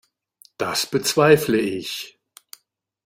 Das 0.57 0.87
bezweifle 0.87 1.59
ich. 1.59 2.19